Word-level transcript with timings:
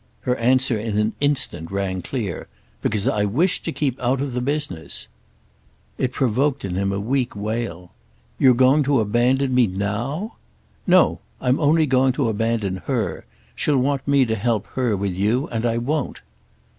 Her 0.21 0.35
answer 0.37 0.79
in 0.79 0.97
an 0.97 1.13
instant 1.19 1.69
rang 1.71 2.01
clear. 2.01 2.47
"Because 2.81 3.07
I 3.07 3.23
wish 3.25 3.61
to 3.61 3.71
keep 3.71 3.99
out 3.99 4.19
of 4.19 4.33
the 4.33 4.41
business." 4.41 5.07
It 5.99 6.11
provoked 6.11 6.65
in 6.65 6.73
him 6.73 6.91
a 6.91 6.99
weak 6.99 7.35
wail. 7.35 7.91
"You're 8.39 8.55
going 8.55 8.81
to 8.85 8.99
abandon 8.99 9.53
me 9.53 9.67
now?" 9.67 10.37
"No, 10.87 11.19
I'm 11.39 11.59
only 11.59 11.85
going 11.85 12.13
to 12.13 12.29
abandon 12.29 12.77
her. 12.87 13.25
She'll 13.55 13.77
want 13.77 14.07
me 14.07 14.25
to 14.25 14.33
help 14.33 14.65
her 14.73 14.97
with 14.97 15.13
you. 15.13 15.47
And 15.49 15.67
I 15.67 15.77
won't." 15.77 16.21